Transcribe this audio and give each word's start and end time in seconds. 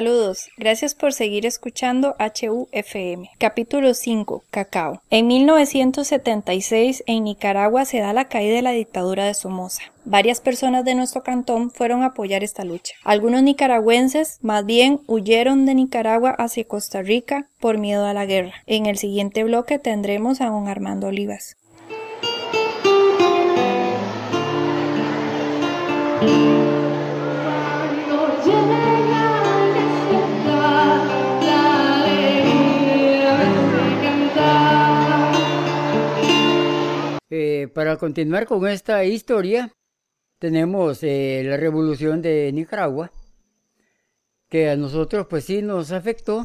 Saludos, 0.00 0.48
gracias 0.56 0.94
por 0.94 1.12
seguir 1.12 1.44
escuchando 1.44 2.16
HUFM. 2.18 3.28
Capítulo 3.36 3.92
5. 3.92 4.44
Cacao. 4.50 5.02
En 5.10 5.26
1976 5.26 7.04
en 7.06 7.24
Nicaragua 7.24 7.84
se 7.84 7.98
da 7.98 8.14
la 8.14 8.24
caída 8.24 8.54
de 8.54 8.62
la 8.62 8.70
dictadura 8.70 9.26
de 9.26 9.34
Somoza. 9.34 9.82
Varias 10.06 10.40
personas 10.40 10.86
de 10.86 10.94
nuestro 10.94 11.22
cantón 11.22 11.70
fueron 11.70 12.02
a 12.02 12.06
apoyar 12.06 12.42
esta 12.42 12.64
lucha. 12.64 12.94
Algunos 13.04 13.42
nicaragüenses 13.42 14.38
más 14.40 14.64
bien 14.64 15.02
huyeron 15.06 15.66
de 15.66 15.74
Nicaragua 15.74 16.30
hacia 16.30 16.64
Costa 16.64 17.02
Rica 17.02 17.48
por 17.60 17.76
miedo 17.76 18.06
a 18.06 18.14
la 18.14 18.24
guerra. 18.24 18.54
En 18.64 18.86
el 18.86 18.96
siguiente 18.96 19.44
bloque 19.44 19.78
tendremos 19.78 20.40
a 20.40 20.50
un 20.50 20.66
Armando 20.66 21.08
Olivas. 21.08 21.58
Eh, 37.32 37.68
para 37.72 37.96
continuar 37.96 38.44
con 38.44 38.66
esta 38.66 39.04
historia, 39.04 39.72
tenemos 40.40 41.04
eh, 41.04 41.42
la 41.44 41.56
revolución 41.56 42.20
de 42.22 42.50
Nicaragua, 42.52 43.12
que 44.48 44.68
a 44.68 44.76
nosotros 44.76 45.28
pues 45.30 45.44
sí 45.44 45.62
nos 45.62 45.92
afectó, 45.92 46.44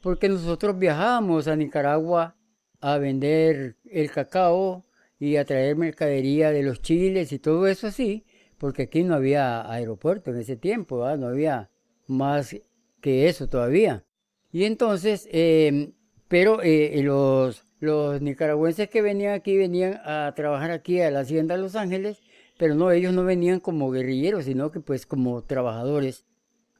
porque 0.00 0.30
nosotros 0.30 0.78
viajábamos 0.78 1.48
a 1.48 1.56
Nicaragua 1.56 2.34
a 2.80 2.96
vender 2.96 3.76
el 3.84 4.10
cacao 4.10 4.86
y 5.18 5.36
a 5.36 5.44
traer 5.44 5.76
mercadería 5.76 6.50
de 6.50 6.62
los 6.62 6.80
chiles 6.80 7.30
y 7.32 7.38
todo 7.38 7.66
eso 7.66 7.88
así, 7.88 8.24
porque 8.56 8.84
aquí 8.84 9.02
no 9.02 9.14
había 9.14 9.70
aeropuerto 9.70 10.30
en 10.30 10.38
ese 10.38 10.56
tiempo, 10.56 11.04
no 11.18 11.26
había 11.26 11.68
más 12.06 12.56
que 13.02 13.28
eso 13.28 13.48
todavía. 13.48 14.02
Y 14.50 14.64
entonces, 14.64 15.28
em, 15.30 15.92
pero 16.28 16.62
eh, 16.62 17.02
los 17.02 17.66
los 17.82 18.22
nicaragüenses 18.22 18.88
que 18.88 19.02
venían 19.02 19.34
aquí 19.34 19.56
venían 19.56 20.00
a 20.04 20.32
trabajar 20.36 20.70
aquí 20.70 21.00
a 21.00 21.10
la 21.10 21.20
hacienda 21.20 21.56
de 21.56 21.62
Los 21.62 21.74
Ángeles, 21.74 22.22
pero 22.56 22.76
no, 22.76 22.92
ellos 22.92 23.12
no 23.12 23.24
venían 23.24 23.58
como 23.58 23.90
guerrilleros, 23.90 24.44
sino 24.44 24.70
que 24.70 24.78
pues 24.78 25.04
como 25.04 25.42
trabajadores. 25.42 26.24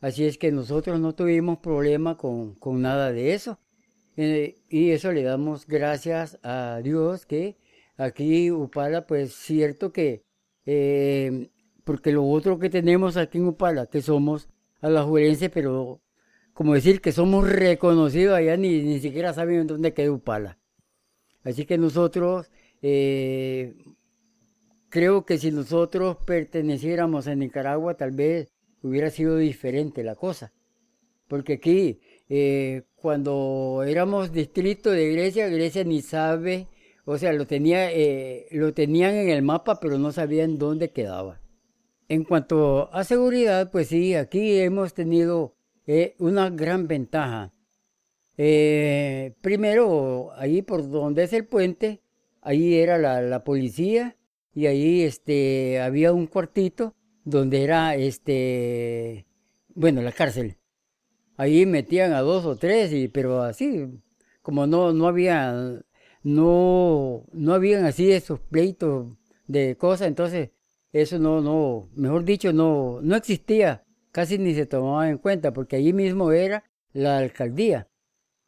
Así 0.00 0.25
es 0.25 0.39
que 0.39 0.53
nosotros 0.53 1.00
no 1.00 1.12
tuvimos 1.17 1.58
problema 1.58 2.17
con, 2.17 2.56
nada 2.80 3.11
de 3.11 3.34
eso. 3.34 3.58
Eh, 4.17 4.62
y 4.69 4.91
eso 4.91 5.11
le 5.11 5.25
damos 5.25 5.67
gracias 5.67 6.39
a 6.45 6.80
Dios 6.84 7.27
que 7.27 7.56
aquí 7.97 8.53
Upala, 8.53 9.05
pues 9.05 9.34
cierto 9.34 9.92
que, 9.92 10.23
eh, 10.67 11.50
porque 11.83 12.12
lo 12.12 12.25
otro 12.28 12.61
que 12.61 12.70
tenemos 12.70 13.17
aquí 13.17 13.39
en 13.39 13.48
Upala, 13.48 13.86
que 13.86 14.03
somos 14.03 14.48
alajuelenses, 14.80 15.50
pero 15.50 16.00
como 16.53 16.75
decir 16.75 17.00
que 17.00 17.11
somos 17.11 17.48
reconocidos 17.50 18.36
allá, 18.36 18.56
ni, 18.56 18.83
ni 18.83 19.00
siquiera 19.00 19.33
saben 19.34 19.67
dónde 19.67 19.95
queda 19.95 20.12
Upala. 20.12 20.61
Así 21.44 21.64
que 21.66 21.78
nosotros, 21.78 22.50
eh, 22.82 23.74
creo 24.88 25.24
que 25.24 25.38
si 25.38 25.50
nosotros 25.50 26.18
perteneciéramos 26.24 27.26
a 27.26 27.34
Nicaragua, 27.34 27.94
tal 27.94 28.12
vez 28.12 28.52
hubiera 28.82 29.10
sido 29.10 29.36
diferente 29.36 30.04
la 30.04 30.14
cosa. 30.14 30.52
Porque 31.28 31.54
aquí, 31.54 32.00
eh, 32.28 32.82
cuando 32.96 33.84
éramos 33.86 34.32
distrito 34.32 34.90
de 34.90 35.12
Grecia, 35.12 35.48
Grecia 35.48 35.84
ni 35.84 36.02
sabe, 36.02 36.68
o 37.04 37.18
sea, 37.18 37.32
lo, 37.32 37.46
tenía, 37.46 37.90
eh, 37.92 38.46
lo 38.52 38.72
tenían 38.74 39.14
en 39.14 39.30
el 39.30 39.42
mapa, 39.42 39.80
pero 39.80 39.98
no 39.98 40.12
sabían 40.12 40.58
dónde 40.58 40.90
quedaba. 40.90 41.40
En 42.08 42.24
cuanto 42.24 42.92
a 42.92 43.04
seguridad, 43.04 43.70
pues 43.70 43.88
sí, 43.88 44.14
aquí 44.14 44.58
hemos 44.58 44.94
tenido 44.94 45.55
una 46.18 46.50
gran 46.50 46.86
ventaja 46.86 47.52
eh, 48.38 49.34
primero, 49.40 50.30
ahí 50.36 50.62
por 50.62 50.88
donde 50.88 51.24
es 51.24 51.32
el 51.32 51.46
puente, 51.46 52.02
ahí 52.40 52.74
era 52.74 52.98
la, 52.98 53.44
policía 53.44 54.16
y 54.54 54.66
ahí 54.66 55.02
este, 55.02 55.80
había 55.80 56.12
un 56.12 56.26
cuartito 56.26 56.94
donde 57.24 57.62
era, 57.62 57.94
este, 57.94 59.26
bueno, 59.74 60.02
la 60.02 60.12
cárcel. 60.12 60.56
Ahí 61.36 61.66
metían 61.66 62.12
a 62.12 62.20
dos 62.20 62.44
o 62.46 62.56
tres, 62.56 62.92
y, 62.92 63.08
pero 63.08 63.42
así, 63.42 63.88
como 64.42 64.66
no, 64.66 64.92
no 64.92 65.06
había, 65.08 65.82
no, 66.22 67.24
no 67.32 67.54
habían 67.54 67.84
así 67.84 68.10
esos 68.12 68.40
pleitos 68.40 69.16
de 69.46 69.76
cosas, 69.76 70.08
entonces 70.08 70.50
eso 70.92 71.18
no, 71.18 71.40
no, 71.40 71.88
mejor 71.94 72.24
dicho, 72.24 72.52
no, 72.52 73.00
no 73.02 73.16
existía, 73.16 73.84
casi 74.10 74.38
ni 74.38 74.54
se 74.54 74.66
tomaba 74.66 75.08
en 75.08 75.18
cuenta, 75.18 75.52
porque 75.52 75.76
allí 75.76 75.92
mismo 75.92 76.32
era 76.32 76.64
la 76.92 77.18
alcaldía. 77.18 77.88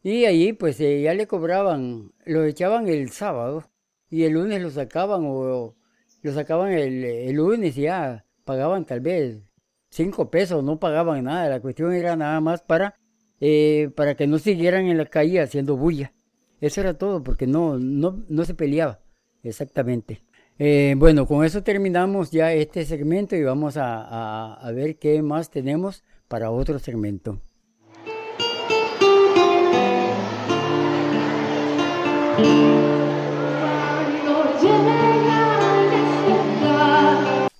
Y 0.05 0.27
allí 0.27 0.53
pues 0.53 0.79
eh, 0.81 1.01
ya 1.01 1.15
le 1.15 1.27
cobraban, 1.27 2.13
lo 2.27 2.45
echaban 2.45 2.89
el 2.89 3.09
sábado 3.11 3.65
y 4.11 4.25
el 4.25 4.35
lunes 4.35 4.61
lo 4.61 4.71
sacaban 4.71 5.23
o 5.25 5.75
lo 6.23 6.33
sacaban 6.35 6.73
el, 6.73 7.33
lunes 7.33 7.79
y 7.79 7.83
ya 7.83 8.27
pagaban 8.45 8.85
tal 8.85 9.01
vez 9.01 9.41
cinco 9.89 10.31
pesos, 10.31 10.63
no 10.63 10.79
pagaban 10.79 11.25
nada. 11.25 11.49
La 11.49 11.61
cuestión 11.61 11.95
era 11.95 12.17
nada 12.17 12.39
más 12.43 12.61
para, 12.61 13.01
eh, 13.41 13.91
para 13.97 14.15
que 14.15 14.27
no 14.27 14.39
siguieran 14.39 14.89
en 14.89 14.99
la 14.99 15.07
calle 15.07 15.41
haciendo 15.41 15.75
bulla. 15.79 16.13
Eso 16.61 16.83
era 16.83 16.99
todo, 16.99 17.25
porque 17.25 17.47
no, 17.47 17.79
no, 17.79 18.23
no 18.29 18.45
se 18.45 18.53
peleaba 18.53 19.01
exactamente. 19.43 20.21
Eh, 20.59 20.95
bueno, 20.99 21.27
con 21.27 21.47
eso 21.47 21.63
terminamos 21.63 22.31
ya 22.31 22.53
este 22.53 22.85
segmento 22.85 23.37
y 23.37 23.43
vamos 23.43 23.79
a 23.79 24.71
ver 24.75 24.99
qué 24.99 25.23
más 25.23 25.51
tenemos 25.51 26.05
para 26.29 26.51
otro 26.51 26.79
segmento. 26.79 27.41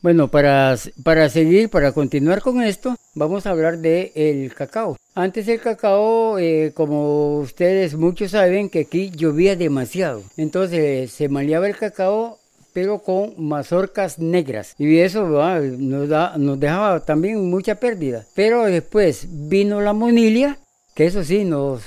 Bueno, 0.01 0.29
para, 0.29 0.77
para 1.03 1.29
seguir, 1.31 1.71
para 1.71 1.93
continuar 1.93 2.43
con 2.43 2.61
esto, 2.61 2.95
vamos 3.15 3.47
a 3.47 3.51
hablar 3.51 3.79
de 3.79 4.13
el 4.15 4.53
cacao. 4.55 4.99
Antes 5.15 5.49
el 5.49 5.61
cacao, 5.61 6.39
eh, 6.39 6.73
como 6.75 7.39
ustedes 7.39 7.95
muchos 7.95 8.33
saben, 8.33 8.69
que 8.69 8.81
aquí 8.81 9.11
llovía 9.11 9.57
demasiado. 9.57 10.23
Entonces 10.37 11.11
se 11.11 11.31
maleaba 11.31 11.69
el 11.69 11.77
cacao 11.77 12.39
pero 12.75 12.99
con 12.99 13.35
mazorcas 13.39 14.19
negras. 14.19 14.75
Y 14.79 14.99
eso 14.99 15.27
nos, 15.27 16.09
da, 16.09 16.37
nos 16.37 16.61
dejaba 16.61 17.01
también 17.01 17.49
mucha 17.49 17.77
pérdida. 17.77 18.27
Pero 18.35 18.65
después 18.65 19.27
vino 19.31 19.81
la 19.81 19.93
monilia, 19.93 20.59
que 20.95 21.07
eso 21.07 21.23
sí 21.25 21.45
nos, 21.45 21.83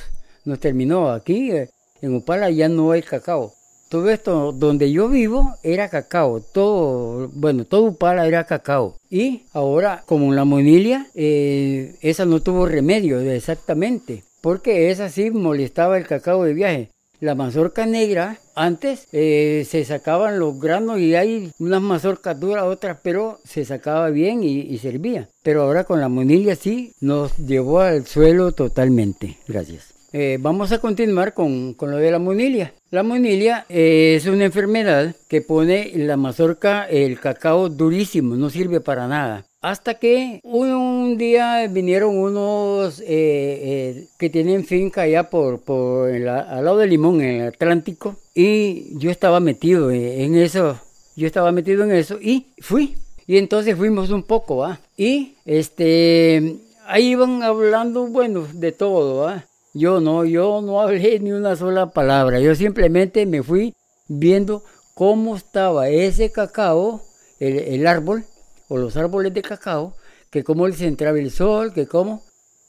nos 0.45 0.59
terminó 0.59 1.11
aquí. 1.11 1.51
Eh, 1.51 1.69
en 2.01 2.15
Upala 2.15 2.49
ya 2.49 2.69
no 2.69 2.91
hay 2.91 3.01
cacao. 3.01 3.53
Todo 3.89 4.09
esto 4.09 4.51
donde 4.51 4.91
yo 4.91 5.07
vivo 5.07 5.55
era 5.63 5.87
cacao, 5.87 6.41
todo, 6.41 7.29
bueno, 7.33 7.63
todo 7.63 7.83
Upala 7.83 8.27
era 8.27 8.43
cacao. 8.45 8.95
Y 9.09 9.43
ahora, 9.53 10.03
como 10.05 10.33
la 10.33 10.43
monilia, 10.43 11.07
eh, 11.15 11.95
esa 12.01 12.25
no 12.25 12.41
tuvo 12.41 12.65
remedio 12.65 13.21
exactamente, 13.21 14.23
porque 14.41 14.91
esa 14.91 15.09
sí 15.09 15.31
molestaba 15.31 15.97
el 15.97 16.05
cacao 16.05 16.43
de 16.43 16.53
viaje. 16.53 16.89
La 17.19 17.33
mazorca 17.33 17.87
negra, 17.87 18.37
antes 18.53 19.07
eh, 19.11 19.65
se 19.67 19.83
sacaban 19.85 20.37
los 20.37 20.59
granos 20.59 20.99
y 20.99 21.15
hay 21.15 21.51
unas 21.57 21.81
mazorcas 21.81 22.39
duras, 22.39 22.65
otras, 22.65 22.97
pero 23.01 23.39
se 23.43 23.65
sacaba 23.65 24.09
bien 24.11 24.43
y, 24.43 24.59
y 24.59 24.77
servía. 24.77 25.27
Pero 25.41 25.63
ahora 25.63 25.85
con 25.85 25.99
la 25.99 26.09
monilia 26.09 26.55
sí 26.55 26.93
nos 26.99 27.35
llevó 27.37 27.79
al 27.79 28.05
suelo 28.05 28.51
totalmente. 28.51 29.37
Gracias. 29.47 29.96
Eh, 30.19 30.39
vamos 30.41 30.71
a 30.71 30.79
continuar 30.79 31.35
con, 31.35 31.75
lo 31.79 31.97
de 31.97 32.09
la 32.09 32.17
monilia. 32.17 32.73
La 32.89 33.03
monilia 33.03 33.67
eh, 33.69 34.15
es 34.17 34.25
una 34.25 34.45
enfermedad 34.45 35.15
que 35.29 35.41
pone 35.41 35.91
la 35.93 36.17
mazorca, 36.17 36.85
el 36.85 37.19
cacao 37.19 37.69
durísimo, 37.69 38.35
no 38.35 38.49
sirve 38.49 38.81
para 38.81 39.07
nada. 39.07 39.45
Hasta 39.61 39.99
que 39.99 40.39
un, 40.43 41.19
día 41.19 41.67
vinieron 41.67 42.17
unos 42.17 43.03
eh, 43.05 44.07
que 44.17 44.31
tienen 44.31 44.65
finca 44.65 45.01
allá 45.01 45.29
por, 45.29 45.61
por 45.61 46.09
al 46.09 46.65
lado 46.65 46.77
de 46.77 46.87
Limón, 46.87 47.21
en 47.21 47.41
el 47.41 47.47
Atlántico, 47.49 48.15
y 48.33 48.97
yo 48.97 49.11
estaba 49.11 49.39
metido 49.39 49.91
en 49.91 50.35
eso, 50.35 50.79
yo 51.15 51.27
estaba 51.27 51.51
metido 51.51 51.83
en 51.83 51.91
eso 51.91 52.17
y 52.19 52.47
fui. 52.59 52.95
Y 53.27 53.37
entonces 53.37 53.75
fuimos 53.75 54.09
un 54.09 54.23
poco, 54.23 54.65
¿ah? 54.65 54.79
Y 54.97 55.35
este, 55.45 56.55
ahí 56.87 57.09
iban 57.09 57.43
hablando, 57.43 58.07
bueno, 58.07 58.47
de 58.51 58.71
todo, 58.71 59.27
¿ah? 59.27 59.45
Yo 59.77 59.99
no, 59.99 60.25
yo 60.25 60.61
no 60.63 60.81
hablé 60.81 61.19
ni 61.19 61.31
una 61.31 61.55
sola 61.55 61.91
palabra. 61.91 62.39
Yo 62.39 62.55
simplemente 62.55 63.27
me 63.27 63.43
fui 63.43 63.75
viendo 64.07 64.63
cómo 64.95 65.35
estaba 65.35 65.87
ese 65.89 66.31
cacao, 66.31 67.03
el, 67.39 67.85
árbol, 67.85 68.25
o 68.69 68.77
los 68.77 68.97
árboles 68.97 69.35
de 69.35 69.43
cacao, 69.43 69.93
que 70.31 70.43
cómo 70.43 70.67
les 70.67 70.81
entraba 70.81 71.19
el 71.19 71.29
sol, 71.29 71.73
que 71.75 71.85
cómo. 71.85 72.23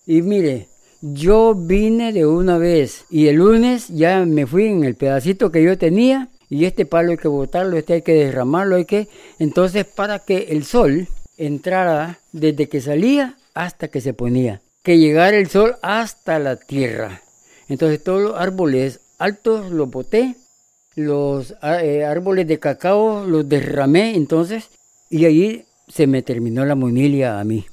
Y 0.05 0.21
mire, 0.21 0.69
yo 1.01 1.55
vine 1.55 2.13
de 2.13 2.27
una 2.27 2.59
vez 2.59 3.07
y 3.09 3.29
el 3.29 3.37
lunes 3.37 3.89
ya 3.89 4.27
me 4.27 4.47
fui 4.47 4.67
en 4.67 4.85
el 4.85 4.95
pedacito 4.95 5.51
que 5.51 5.63
yo 5.63 5.79
tenía 5.79 6.29
y 6.51 6.67
este 6.67 6.85
palo 6.85 7.13
hay 7.13 7.17
que 7.17 7.29
botarlo, 7.29 7.79
este 7.79 7.95
hay 7.95 8.03
que 8.03 8.13
derramarlo, 8.13 8.77
hay 8.77 8.85
que... 8.85 9.09
Entonces 9.39 9.87
para 9.87 10.19
que 10.19 10.49
el 10.51 10.65
sol 10.65 11.09
entrara 11.39 12.19
desde 12.33 12.69
que 12.69 12.83
salía 12.83 13.37
hasta 13.55 13.89
que 13.89 14.03
se 14.03 14.13
ponía 14.13 14.61
que 14.89 14.97
llegara 14.97 15.37
el 15.37 15.51
sol 15.51 15.77
hasta 15.83 16.39
la 16.39 16.57
tierra. 16.57 17.21
Entonces 17.69 18.03
todos 18.03 18.23
los 18.23 18.41
árboles 18.41 19.01
altos 19.19 19.71
los 19.71 19.91
boté, 19.91 20.35
los 20.97 21.57
ah, 21.61 21.85
eh, 21.85 22.07
árboles 22.07 22.49
de 22.49 22.59
cacao 22.59 23.27
los 23.27 23.47
derramé 23.47 24.15
entonces 24.15 24.71
y 25.11 25.27
ahí 25.27 25.67
se 25.89 26.07
me 26.07 26.23
terminó 26.23 26.65
la 26.65 26.75
monilia 26.75 27.39
a 27.39 27.45
mí. 27.45 27.67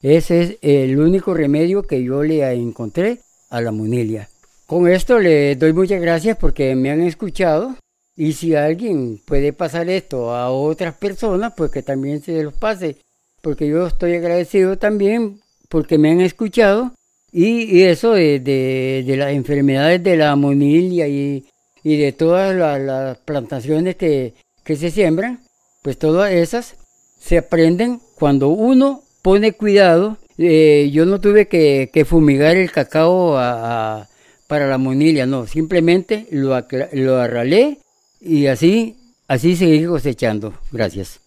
Ese 0.00 0.40
es 0.40 0.56
el 0.62 0.98
único 0.98 1.34
remedio 1.34 1.82
que 1.82 2.02
yo 2.02 2.22
le 2.22 2.50
encontré 2.54 3.18
a 3.50 3.60
la 3.60 3.70
monilia. 3.70 4.30
Con 4.64 4.88
esto 4.88 5.18
le 5.18 5.56
doy 5.56 5.74
muchas 5.74 6.00
gracias 6.00 6.38
porque 6.38 6.74
me 6.74 6.90
han 6.90 7.02
escuchado 7.02 7.76
y 8.16 8.32
si 8.32 8.54
alguien 8.54 9.20
puede 9.26 9.52
pasar 9.52 9.90
esto 9.90 10.34
a 10.34 10.50
otras 10.50 10.94
personas, 10.94 11.52
pues 11.54 11.70
que 11.70 11.82
también 11.82 12.22
se 12.22 12.42
los 12.42 12.54
pase, 12.54 12.96
porque 13.42 13.68
yo 13.68 13.86
estoy 13.86 14.14
agradecido 14.14 14.78
también 14.78 15.43
porque 15.74 15.98
me 15.98 16.12
han 16.12 16.20
escuchado 16.20 16.92
y, 17.32 17.82
eso 17.82 18.12
de, 18.12 19.04
las 19.18 19.32
enfermedades 19.32 20.00
de 20.04 20.16
la 20.16 20.36
monilia 20.36 21.08
y, 21.08 21.44
de 21.82 22.12
todas 22.12 22.54
las, 22.80 23.18
plantaciones 23.18 23.96
que, 23.96 24.34
se 24.64 24.90
siembran, 24.92 25.40
pues 25.82 25.98
todas 25.98 26.30
esas 26.30 26.76
se 27.18 27.38
aprenden 27.38 28.00
cuando 28.14 28.50
uno 28.50 29.02
pone 29.20 29.50
cuidado. 29.50 30.16
Eh, 30.38 30.90
yo 30.92 31.06
no 31.06 31.20
tuve 31.20 31.48
que, 31.48 32.06
fumigar 32.08 32.56
el 32.56 32.70
cacao 32.70 33.32
para 33.32 34.68
la 34.68 34.78
monilla, 34.78 35.26
no, 35.26 35.48
simplemente 35.48 36.28
lo, 36.30 36.56
lo 36.92 37.16
arralé 37.16 37.78
y 38.20 38.46
así, 38.46 38.94
así 39.26 39.56
seguí 39.56 39.84
cosechando. 39.86 40.54
Gracias. 40.70 41.23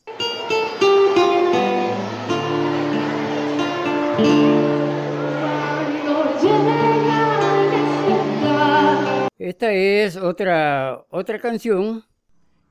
Esta 9.37 9.71
es 9.71 10.17
otra, 10.17 11.05
otra 11.09 11.39
canción 11.39 12.03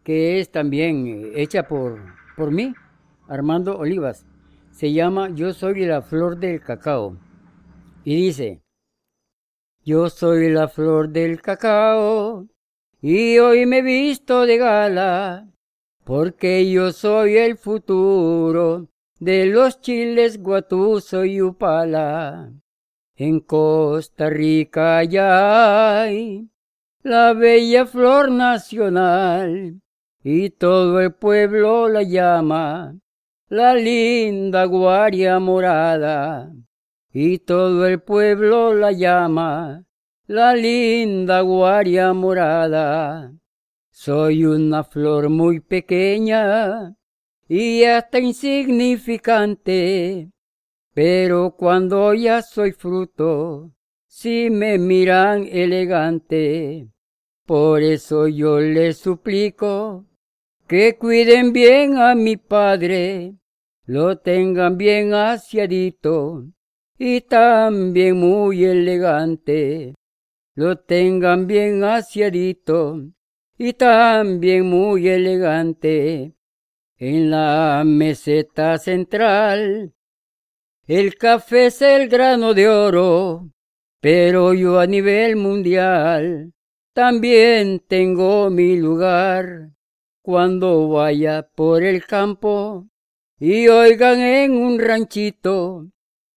que 0.02 0.40
es 0.40 0.50
también 0.50 1.32
hecha 1.34 1.66
por, 1.66 2.00
por 2.36 2.50
mí, 2.50 2.74
Armando 3.28 3.78
Olivas. 3.78 4.26
Se 4.70 4.92
llama 4.92 5.30
Yo 5.30 5.52
soy 5.52 5.86
la 5.86 6.02
flor 6.02 6.38
del 6.38 6.60
cacao. 6.60 7.16
Y 8.04 8.16
dice, 8.16 8.60
Yo 9.84 10.10
soy 10.10 10.50
la 10.50 10.68
flor 10.68 11.08
del 11.08 11.40
cacao 11.40 12.46
y 13.00 13.38
hoy 13.38 13.66
me 13.66 13.82
visto 13.82 14.46
de 14.46 14.58
gala 14.58 15.48
porque 16.04 16.70
yo 16.70 16.92
soy 16.92 17.36
el 17.36 17.56
futuro 17.56 18.88
de 19.18 19.46
los 19.46 19.80
chiles 19.80 20.42
guatuso 20.42 21.24
y 21.24 21.40
upala. 21.40 22.52
En 23.14 23.40
Costa 23.40 24.28
Rica 24.28 25.02
ya 25.04 26.02
hay 26.02 26.50
la 27.02 27.32
bella 27.32 27.86
flor 27.86 28.30
nacional, 28.30 29.80
y 30.22 30.50
todo 30.50 31.00
el 31.00 31.14
pueblo 31.14 31.88
la 31.88 32.02
llama 32.02 32.98
la 33.48 33.74
linda 33.74 34.64
guaria 34.64 35.38
morada, 35.38 36.52
y 37.12 37.38
todo 37.38 37.86
el 37.86 38.00
pueblo 38.00 38.74
la 38.74 38.90
llama 38.90 39.84
la 40.26 40.54
linda 40.54 41.40
guaria 41.42 42.12
morada. 42.12 43.32
Soy 43.92 44.44
una 44.44 44.82
flor 44.82 45.30
muy 45.30 45.60
pequeña 45.60 46.96
y 47.48 47.84
hasta 47.84 48.18
insignificante, 48.18 50.30
pero 50.92 51.54
cuando 51.56 52.12
ya 52.14 52.42
soy 52.42 52.72
fruto, 52.72 53.70
si 54.08 54.50
me 54.50 54.78
miran 54.78 55.46
elegante, 55.50 56.88
por 57.44 57.82
eso 57.82 58.26
yo 58.26 58.58
les 58.58 58.98
suplico 58.98 60.06
que 60.66 60.96
cuiden 60.96 61.52
bien 61.52 61.98
a 61.98 62.16
mi 62.16 62.36
padre, 62.36 63.36
lo 63.84 64.18
tengan 64.18 64.76
bien 64.76 65.14
asiadito 65.14 66.46
y 66.98 67.20
también 67.20 68.16
muy 68.16 68.64
elegante, 68.64 69.94
lo 70.56 70.78
tengan 70.78 71.46
bien 71.46 71.84
asiadito 71.84 73.04
y 73.56 73.74
también 73.74 74.68
muy 74.68 75.06
elegante. 75.06 76.35
En 76.98 77.30
la 77.30 77.82
meseta 77.84 78.78
central, 78.78 79.92
el 80.86 81.16
café 81.16 81.66
es 81.66 81.82
el 81.82 82.08
grano 82.08 82.54
de 82.54 82.68
oro, 82.70 83.50
pero 84.00 84.54
yo 84.54 84.80
a 84.80 84.86
nivel 84.86 85.36
mundial 85.36 86.54
también 86.94 87.80
tengo 87.86 88.48
mi 88.48 88.78
lugar 88.78 89.72
cuando 90.22 90.88
vaya 90.88 91.46
por 91.54 91.82
el 91.82 92.06
campo 92.06 92.88
y 93.38 93.68
oigan 93.68 94.18
en 94.18 94.52
un 94.52 94.80
ranchito 94.80 95.90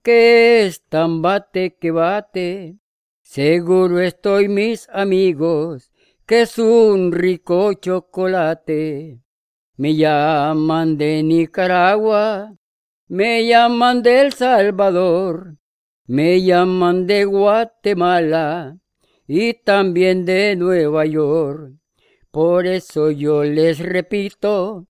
que 0.04 0.66
es 0.66 0.84
tan 0.90 1.22
bate 1.22 1.78
que 1.78 1.92
bate. 1.92 2.76
Seguro 3.22 4.02
estoy 4.02 4.50
mis 4.50 4.90
amigos 4.90 5.90
que 6.26 6.42
es 6.42 6.60
un 6.60 7.14
rico 7.14 7.72
chocolate. 7.76 9.22
Me 9.80 9.96
llaman 9.96 10.98
de 10.98 11.24
Nicaragua, 11.24 12.54
me 13.08 13.48
llaman 13.48 14.04
de 14.04 14.20
El 14.20 14.34
Salvador, 14.34 15.56
me 16.06 16.42
llaman 16.42 17.08
de 17.08 17.24
Guatemala, 17.24 18.78
y 19.26 19.54
también 19.54 20.26
de 20.26 20.58
Nueva 20.58 21.06
York. 21.06 21.76
Por 22.30 22.68
eso 22.68 23.10
yo 23.10 23.46
les 23.46 23.80
repito, 23.80 24.86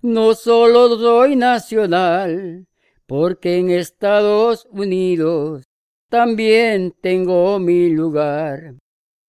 no 0.00 0.32
solo 0.32 0.96
soy 0.96 1.36
nacional, 1.36 2.66
porque 3.06 3.58
en 3.58 3.68
Estados 3.68 4.66
Unidos 4.70 5.64
también 6.08 6.94
tengo 7.02 7.58
mi 7.58 7.90
lugar. 7.90 8.76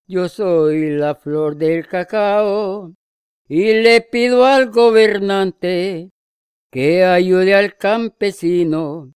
Yo 0.08 0.30
soy 0.30 0.92
la 0.92 1.16
flor 1.16 1.58
del 1.58 1.86
cacao 1.86 2.94
y 3.54 3.74
le 3.74 4.00
pido 4.00 4.46
al 4.46 4.72
gobernante 4.72 6.10
que 6.72 7.04
ayude 7.04 7.54
al 7.54 7.76
campesino 7.76 9.12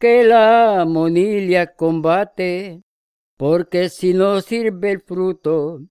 que 0.00 0.24
la 0.24 0.84
monilla 0.84 1.72
combate 1.76 2.82
porque 3.36 3.88
si 3.88 4.12
no 4.12 4.40
sirve 4.40 4.90
el 4.90 5.02
fruto, 5.02 5.82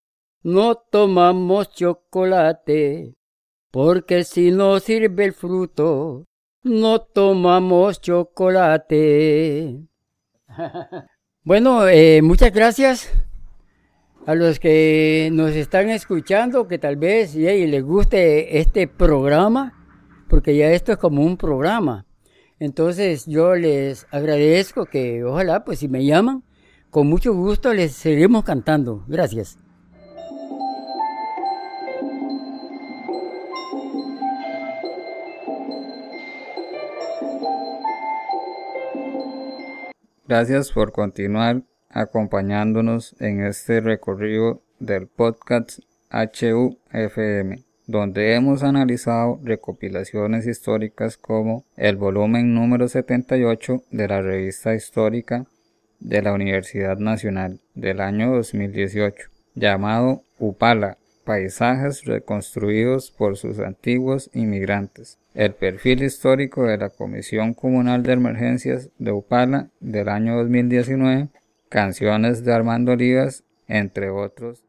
no 0.44 0.76
tomamos 0.76 1.70
chocolate, 1.70 3.14
porque 3.72 4.26
si 4.26 4.52
no 4.52 4.82
sirve 4.82 5.24
el 5.24 5.32
fruto, 5.32 6.26
no 6.64 7.00
tomamos 7.00 8.02
chocolate. 8.02 9.80
bueno, 11.46 11.88
eh, 11.88 12.22
muchas 12.22 12.52
gracias 12.52 13.10
a 14.26 14.34
los 14.34 14.60
que 14.60 15.30
nos 15.32 15.52
están 15.52 15.90
escuchando, 15.90 16.68
que 16.68 16.80
tal 16.80 16.96
vez 16.96 17.36
les 17.36 17.84
guste 17.84 18.60
este 18.60 18.88
programa, 18.88 19.74
porque 20.28 20.58
ya 20.58 20.72
esto 20.72 20.92
es 20.92 20.98
como 20.98 21.24
un 21.24 21.38
programa. 21.38 22.06
Entonces 22.60 23.26
yo 23.28 23.56
les 23.56 24.08
agradezco 24.12 24.86
que 24.86 25.24
ojalá, 25.24 25.64
pues 25.64 25.80
si 25.80 25.88
me 25.88 26.04
llaman, 26.04 26.44
con 26.90 27.08
mucho 27.08 27.34
gusto 27.34 27.74
les 27.74 27.92
seguimos 27.92 28.44
cantando. 28.44 29.04
Gracias. 29.08 29.60
Gracias 40.28 40.72
por 40.72 40.92
continuar 40.92 41.62
acompañándonos 41.96 43.16
en 43.20 43.44
este 43.44 43.80
recorrido 43.80 44.62
del 44.80 45.08
podcast 45.08 45.80
HUFM, 46.12 47.64
donde 47.88 48.36
hemos 48.36 48.64
analizado 48.64 49.40
recopilaciones 49.44 50.46
históricas 50.46 51.18
como 51.18 51.64
el 51.78 51.96
volumen 51.96 52.54
número 52.54 52.90
78 52.90 53.84
de 53.92 54.08
la 54.08 54.22
revista 54.22 54.76
histórica 54.76 55.46
de 56.00 56.22
la 56.22 56.34
Universidad 56.34 56.98
Nacional 56.98 57.62
del 57.76 58.02
año 58.02 58.36
2018, 58.36 59.30
llamado 59.56 60.24
Upala, 60.38 60.98
Paisajes 61.24 62.06
reconstruidos 62.06 63.10
por 63.10 63.38
sus 63.38 63.60
antiguos 63.60 64.30
inmigrantes. 64.34 65.18
El 65.34 65.54
perfil 65.54 66.04
histórico 66.04 66.66
de 66.66 66.78
la 66.78 66.90
Comisión 66.90 67.54
Comunal 67.54 68.04
de 68.04 68.14
Emergencias 68.14 68.90
de 69.00 69.12
Upala 69.12 69.70
del 69.80 70.10
año 70.10 70.36
2019, 70.38 71.30
canciones 71.76 72.46
de 72.46 72.54
Armando 72.54 72.94
Olivas, 72.94 73.44
entre 73.68 74.10
otros 74.10 74.65